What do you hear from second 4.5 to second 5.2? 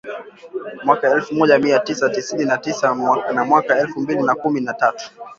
na tatu